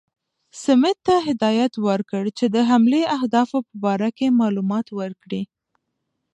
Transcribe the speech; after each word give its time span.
سمیت 0.63 0.97
ته 1.07 1.15
هدایت 1.27 1.73
ورکړ 1.87 2.23
چې 2.37 2.45
د 2.55 2.57
حملې 2.69 3.03
اهدافو 3.17 3.57
په 3.67 3.73
باره 3.83 4.09
کې 4.17 4.27
اطلاع 4.37 4.85
ورکړي. 4.99 5.41